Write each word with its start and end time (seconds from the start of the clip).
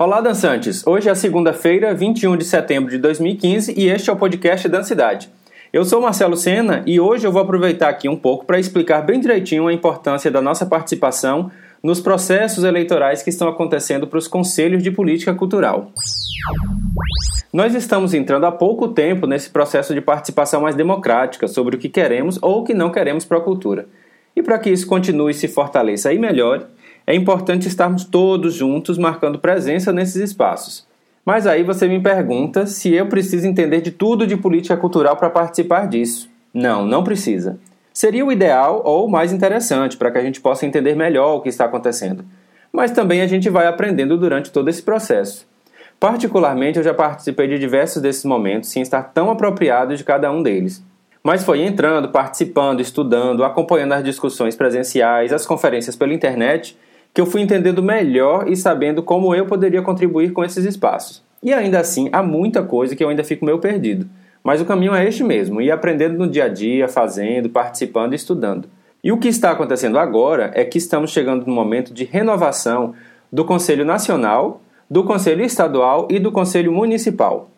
Olá, 0.00 0.22
dançantes! 0.22 0.82
Hoje 0.86 1.10
é 1.10 1.14
segunda-feira, 1.14 1.92
21 1.92 2.34
de 2.38 2.46
setembro 2.46 2.90
de 2.90 2.96
2015 2.96 3.74
e 3.76 3.90
este 3.90 4.08
é 4.08 4.12
o 4.14 4.16
podcast 4.16 4.66
Dancidade. 4.66 5.28
Eu 5.70 5.84
sou 5.84 6.00
Marcelo 6.00 6.38
Sena 6.38 6.82
e 6.86 6.98
hoje 6.98 7.26
eu 7.26 7.30
vou 7.30 7.42
aproveitar 7.42 7.90
aqui 7.90 8.08
um 8.08 8.16
pouco 8.16 8.46
para 8.46 8.58
explicar 8.58 9.02
bem 9.02 9.20
direitinho 9.20 9.68
a 9.68 9.74
importância 9.74 10.30
da 10.30 10.40
nossa 10.40 10.64
participação 10.64 11.50
nos 11.82 12.00
processos 12.00 12.64
eleitorais 12.64 13.22
que 13.22 13.28
estão 13.28 13.46
acontecendo 13.46 14.06
para 14.06 14.18
os 14.18 14.26
conselhos 14.26 14.82
de 14.82 14.90
política 14.90 15.34
cultural. 15.34 15.92
Nós 17.52 17.74
estamos 17.74 18.14
entrando 18.14 18.46
há 18.46 18.52
pouco 18.52 18.88
tempo 18.88 19.26
nesse 19.26 19.50
processo 19.50 19.92
de 19.92 20.00
participação 20.00 20.62
mais 20.62 20.74
democrática 20.74 21.46
sobre 21.46 21.76
o 21.76 21.78
que 21.78 21.90
queremos 21.90 22.38
ou 22.40 22.60
o 22.60 22.64
que 22.64 22.72
não 22.72 22.90
queremos 22.90 23.26
para 23.26 23.36
a 23.36 23.42
cultura. 23.42 23.86
E 24.34 24.42
para 24.42 24.58
que 24.58 24.70
isso 24.70 24.86
continue 24.86 25.32
e 25.32 25.34
se 25.34 25.46
fortaleça 25.46 26.10
e 26.10 26.18
melhore, 26.18 26.64
é 27.10 27.14
importante 27.14 27.66
estarmos 27.66 28.04
todos 28.04 28.54
juntos 28.54 28.96
marcando 28.96 29.40
presença 29.40 29.92
nesses 29.92 30.14
espaços. 30.14 30.86
Mas 31.26 31.44
aí 31.44 31.64
você 31.64 31.88
me 31.88 31.98
pergunta 31.98 32.66
se 32.66 32.94
eu 32.94 33.06
preciso 33.06 33.48
entender 33.48 33.80
de 33.80 33.90
tudo 33.90 34.24
de 34.24 34.36
política 34.36 34.76
cultural 34.76 35.16
para 35.16 35.28
participar 35.28 35.88
disso. 35.88 36.30
Não, 36.54 36.86
não 36.86 37.02
precisa. 37.02 37.58
Seria 37.92 38.24
o 38.24 38.30
ideal 38.30 38.82
ou 38.84 39.08
mais 39.08 39.32
interessante 39.32 39.96
para 39.96 40.12
que 40.12 40.18
a 40.18 40.22
gente 40.22 40.40
possa 40.40 40.64
entender 40.64 40.94
melhor 40.94 41.34
o 41.34 41.40
que 41.40 41.48
está 41.48 41.64
acontecendo. 41.64 42.24
Mas 42.72 42.92
também 42.92 43.22
a 43.22 43.26
gente 43.26 43.50
vai 43.50 43.66
aprendendo 43.66 44.16
durante 44.16 44.52
todo 44.52 44.70
esse 44.70 44.80
processo. 44.82 45.48
Particularmente, 45.98 46.78
eu 46.78 46.84
já 46.84 46.94
participei 46.94 47.48
de 47.48 47.58
diversos 47.58 48.00
desses 48.00 48.24
momentos 48.24 48.70
sem 48.70 48.82
estar 48.82 49.02
tão 49.02 49.32
apropriado 49.32 49.96
de 49.96 50.04
cada 50.04 50.30
um 50.30 50.44
deles. 50.44 50.80
Mas 51.24 51.42
foi 51.42 51.62
entrando, 51.62 52.10
participando, 52.10 52.80
estudando, 52.80 53.42
acompanhando 53.42 53.94
as 53.94 54.04
discussões 54.04 54.54
presenciais, 54.54 55.32
as 55.32 55.44
conferências 55.44 55.96
pela 55.96 56.14
internet 56.14 56.78
que 57.12 57.20
eu 57.20 57.26
fui 57.26 57.40
entendendo 57.40 57.82
melhor 57.82 58.48
e 58.48 58.56
sabendo 58.56 59.02
como 59.02 59.34
eu 59.34 59.46
poderia 59.46 59.82
contribuir 59.82 60.32
com 60.32 60.44
esses 60.44 60.64
espaços. 60.64 61.22
E 61.42 61.52
ainda 61.52 61.80
assim, 61.80 62.08
há 62.12 62.22
muita 62.22 62.62
coisa 62.62 62.94
que 62.94 63.02
eu 63.02 63.08
ainda 63.08 63.24
fico 63.24 63.44
meio 63.44 63.58
perdido. 63.58 64.06
Mas 64.42 64.60
o 64.60 64.64
caminho 64.64 64.94
é 64.94 65.06
este 65.06 65.22
mesmo, 65.22 65.60
ir 65.60 65.70
aprendendo 65.70 66.16
no 66.16 66.28
dia 66.28 66.44
a 66.44 66.48
dia, 66.48 66.88
fazendo, 66.88 67.50
participando 67.50 68.12
e 68.12 68.16
estudando. 68.16 68.68
E 69.02 69.12
o 69.12 69.18
que 69.18 69.28
está 69.28 69.50
acontecendo 69.50 69.98
agora 69.98 70.50
é 70.54 70.64
que 70.64 70.78
estamos 70.78 71.10
chegando 71.10 71.46
no 71.46 71.52
momento 71.52 71.92
de 71.92 72.04
renovação 72.04 72.94
do 73.32 73.44
Conselho 73.44 73.84
Nacional, 73.84 74.60
do 74.88 75.04
Conselho 75.04 75.44
Estadual 75.44 76.06
e 76.10 76.18
do 76.18 76.32
Conselho 76.32 76.72
Municipal. 76.72 77.50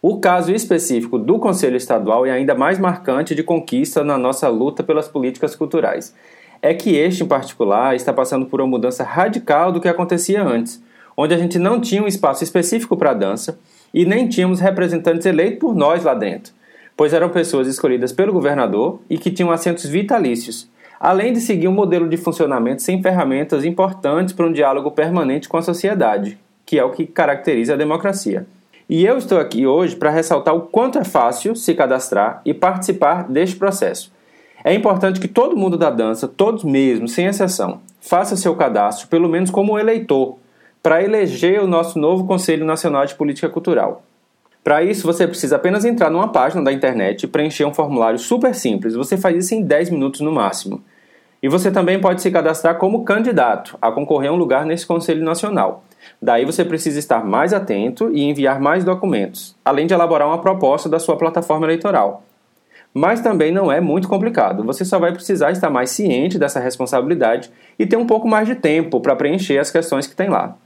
O 0.00 0.20
caso 0.20 0.52
específico 0.52 1.18
do 1.18 1.38
Conselho 1.38 1.76
Estadual 1.76 2.24
é 2.24 2.30
ainda 2.30 2.54
mais 2.54 2.78
marcante 2.78 3.34
de 3.34 3.42
conquista 3.42 4.04
na 4.04 4.16
nossa 4.16 4.48
luta 4.48 4.82
pelas 4.82 5.08
políticas 5.08 5.56
culturais 5.56 6.14
é 6.60 6.74
que 6.74 6.96
este, 6.96 7.22
em 7.22 7.26
particular, 7.26 7.94
está 7.94 8.12
passando 8.12 8.46
por 8.46 8.60
uma 8.60 8.68
mudança 8.68 9.04
radical 9.04 9.70
do 9.70 9.80
que 9.80 9.88
acontecia 9.88 10.42
antes, 10.42 10.82
onde 11.16 11.34
a 11.34 11.38
gente 11.38 11.58
não 11.58 11.80
tinha 11.80 12.02
um 12.02 12.06
espaço 12.06 12.44
específico 12.44 12.96
para 12.96 13.10
a 13.10 13.14
dança 13.14 13.58
e 13.92 14.04
nem 14.04 14.28
tínhamos 14.28 14.60
representantes 14.60 15.26
eleitos 15.26 15.58
por 15.58 15.74
nós 15.74 16.04
lá 16.04 16.14
dentro, 16.14 16.52
pois 16.96 17.12
eram 17.12 17.28
pessoas 17.28 17.66
escolhidas 17.66 18.12
pelo 18.12 18.32
governador 18.32 19.00
e 19.08 19.18
que 19.18 19.30
tinham 19.30 19.50
assentos 19.50 19.84
vitalícios, 19.86 20.68
além 21.00 21.32
de 21.32 21.40
seguir 21.40 21.68
um 21.68 21.72
modelo 21.72 22.08
de 22.08 22.16
funcionamento 22.16 22.82
sem 22.82 23.02
ferramentas 23.02 23.64
importantes 23.64 24.34
para 24.34 24.46
um 24.46 24.52
diálogo 24.52 24.90
permanente 24.90 25.48
com 25.48 25.56
a 25.56 25.62
sociedade, 25.62 26.38
que 26.66 26.78
é 26.78 26.84
o 26.84 26.90
que 26.90 27.06
caracteriza 27.06 27.74
a 27.74 27.76
democracia. 27.76 28.46
E 28.88 29.04
eu 29.04 29.18
estou 29.18 29.38
aqui 29.38 29.66
hoje 29.66 29.96
para 29.96 30.10
ressaltar 30.10 30.54
o 30.54 30.62
quanto 30.62 30.98
é 30.98 31.04
fácil 31.04 31.54
se 31.54 31.74
cadastrar 31.74 32.40
e 32.44 32.54
participar 32.54 33.28
deste 33.28 33.56
processo 33.56 34.10
é 34.64 34.74
importante 34.74 35.20
que 35.20 35.28
todo 35.28 35.56
mundo 35.56 35.78
da 35.78 35.88
dança, 35.88 36.26
todos 36.26 36.64
mesmo, 36.64 37.06
sem 37.06 37.26
exceção, 37.26 37.80
faça 38.00 38.36
seu 38.36 38.56
cadastro, 38.56 39.06
pelo 39.06 39.28
menos 39.28 39.50
como 39.50 39.78
eleitor, 39.78 40.36
para 40.82 41.02
eleger 41.02 41.62
o 41.62 41.66
nosso 41.66 41.98
novo 41.98 42.26
Conselho 42.26 42.64
Nacional 42.64 43.06
de 43.06 43.14
Política 43.14 43.48
Cultural. 43.48 44.02
Para 44.64 44.82
isso, 44.82 45.06
você 45.06 45.26
precisa 45.26 45.56
apenas 45.56 45.84
entrar 45.84 46.10
numa 46.10 46.28
página 46.28 46.62
da 46.62 46.72
internet 46.72 47.22
e 47.22 47.28
preencher 47.28 47.64
um 47.64 47.72
formulário 47.72 48.18
super 48.18 48.54
simples. 48.54 48.94
Você 48.94 49.16
faz 49.16 49.44
isso 49.44 49.54
em 49.54 49.62
10 49.62 49.90
minutos 49.90 50.20
no 50.20 50.32
máximo. 50.32 50.82
E 51.40 51.48
você 51.48 51.70
também 51.70 52.00
pode 52.00 52.20
se 52.20 52.30
cadastrar 52.30 52.76
como 52.78 53.04
candidato 53.04 53.78
a 53.80 53.92
concorrer 53.92 54.30
a 54.30 54.32
um 54.32 54.36
lugar 54.36 54.66
nesse 54.66 54.84
Conselho 54.84 55.24
Nacional. 55.24 55.84
Daí 56.20 56.44
você 56.44 56.64
precisa 56.64 56.98
estar 56.98 57.24
mais 57.24 57.52
atento 57.52 58.10
e 58.12 58.24
enviar 58.24 58.60
mais 58.60 58.82
documentos, 58.82 59.54
além 59.64 59.86
de 59.86 59.94
elaborar 59.94 60.26
uma 60.26 60.40
proposta 60.40 60.88
da 60.88 60.98
sua 60.98 61.16
plataforma 61.16 61.64
eleitoral 61.66 62.24
mas 62.92 63.20
também 63.20 63.52
não 63.52 63.70
é 63.70 63.80
muito 63.80 64.08
complicado. 64.08 64.64
Você 64.64 64.84
só 64.84 64.98
vai 64.98 65.12
precisar 65.12 65.50
estar 65.50 65.70
mais 65.70 65.90
ciente 65.90 66.38
dessa 66.38 66.60
responsabilidade 66.60 67.50
e 67.78 67.86
ter 67.86 67.96
um 67.96 68.06
pouco 68.06 68.26
mais 68.26 68.46
de 68.46 68.54
tempo 68.54 69.00
para 69.00 69.14
preencher 69.14 69.58
as 69.58 69.70
questões 69.70 70.06
que 70.06 70.16
tem 70.16 70.28
lá. 70.28 70.56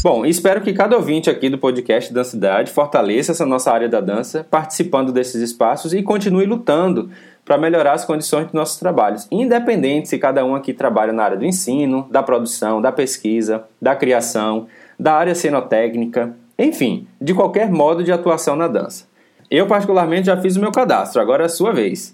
Bom, 0.03 0.25
espero 0.25 0.59
que 0.59 0.73
cada 0.73 0.97
ouvinte 0.97 1.29
aqui 1.29 1.49
do 1.49 1.57
podcast 1.57 2.13
Dancidade 2.13 2.71
fortaleça 2.71 3.31
essa 3.31 3.45
nossa 3.45 3.71
área 3.71 3.87
da 3.87 4.01
dança, 4.01 4.45
participando 4.51 5.13
desses 5.13 5.41
espaços 5.41 5.93
e 5.93 6.03
continue 6.03 6.45
lutando 6.45 7.09
para 7.45 7.57
melhorar 7.57 7.93
as 7.93 8.03
condições 8.03 8.45
dos 8.45 8.53
nossos 8.53 8.77
trabalhos, 8.77 9.27
independente 9.31 10.09
se 10.09 10.17
cada 10.17 10.43
um 10.43 10.55
aqui 10.55 10.73
trabalha 10.73 11.13
na 11.13 11.23
área 11.23 11.37
do 11.37 11.45
ensino, 11.45 12.05
da 12.11 12.21
produção, 12.21 12.81
da 12.81 12.91
pesquisa, 12.91 13.63
da 13.81 13.95
criação, 13.95 14.67
da 14.99 15.13
área 15.13 15.33
cenotécnica, 15.33 16.35
enfim, 16.59 17.07
de 17.19 17.33
qualquer 17.33 17.71
modo 17.71 18.03
de 18.03 18.11
atuação 18.11 18.57
na 18.57 18.67
dança. 18.67 19.05
Eu, 19.49 19.67
particularmente, 19.67 20.27
já 20.27 20.35
fiz 20.35 20.57
o 20.57 20.61
meu 20.61 20.71
cadastro, 20.71 21.21
agora 21.21 21.43
é 21.43 21.45
a 21.45 21.49
sua 21.49 21.71
vez. 21.71 22.13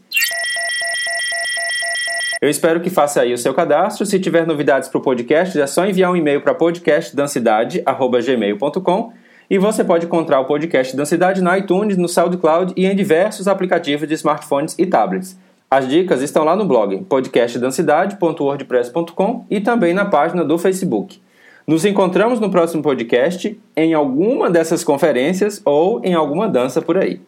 Eu 2.39 2.49
espero 2.49 2.79
que 2.79 2.89
faça 2.89 3.21
aí 3.21 3.33
o 3.33 3.37
seu 3.37 3.53
cadastro. 3.53 4.05
Se 4.05 4.17
tiver 4.19 4.45
novidades 4.45 4.87
para 4.89 4.99
o 4.99 5.01
podcast, 5.01 5.57
é 5.59 5.65
só 5.65 5.83
enviar 5.85 6.11
um 6.11 6.15
e-mail 6.15 6.41
para 6.41 6.53
podcastdancidade.gmail.com 6.53 9.11
E 9.49 9.57
você 9.57 9.83
pode 9.83 10.05
encontrar 10.05 10.39
o 10.39 10.45
podcast 10.45 10.95
Dancidade 10.95 11.41
na 11.41 11.57
iTunes, 11.57 11.97
no 11.97 12.07
SoundCloud 12.07 12.73
e 12.77 12.85
em 12.85 12.95
diversos 12.95 13.47
aplicativos 13.47 14.07
de 14.07 14.13
smartphones 14.13 14.75
e 14.77 14.85
tablets. 14.85 15.35
As 15.69 15.85
dicas 15.87 16.21
estão 16.21 16.43
lá 16.43 16.55
no 16.55 16.65
blog 16.65 16.97
podcastdancidade.wordpress.com 17.09 19.45
e 19.49 19.59
também 19.59 19.91
na 19.93 20.05
página 20.05 20.45
do 20.45 20.57
Facebook. 20.57 21.19
Nos 21.67 21.83
encontramos 21.83 22.39
no 22.39 22.49
próximo 22.49 22.81
podcast, 22.81 23.59
em 23.75 23.93
alguma 23.93 24.49
dessas 24.49 24.85
conferências 24.85 25.61
ou 25.65 25.99
em 26.05 26.13
alguma 26.13 26.47
dança 26.47 26.81
por 26.81 26.97
aí. 26.97 27.19